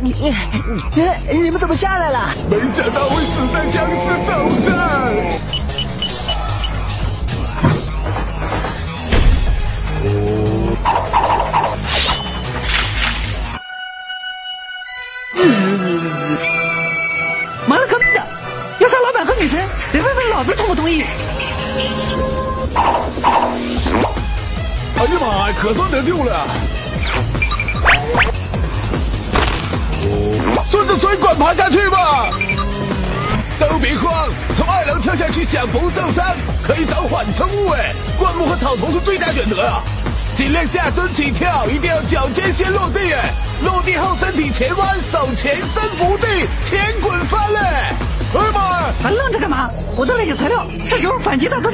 [0.00, 0.14] 你
[1.30, 2.34] 你你们怎么下来了？
[2.50, 4.32] 没想到会死在僵尸手
[4.66, 4.70] 上。
[17.66, 18.26] 妈了个逼的！
[18.80, 19.58] 要杀老板和女神，
[19.92, 21.04] 得问问老子同不同意。
[25.04, 26.46] 哎呀妈呀，可算得救了！
[30.70, 32.30] 顺着水管爬下去吧！
[33.60, 36.24] 都别慌，从二楼跳下去想不受伤，
[36.62, 39.82] 可以找缓冲物哎，灌木和草丛是最佳选择啊！
[40.38, 43.30] 尽量下蹲起跳，一定要脚尖先落地哎，
[43.62, 46.26] 落地后身体前弯，手前伸伏地，
[46.64, 47.58] 前滚翻嘞！
[48.36, 48.60] 哎呀妈！
[49.02, 49.68] 还愣着干嘛？
[49.96, 51.72] 我这里有材料，是时候反击大屠杀。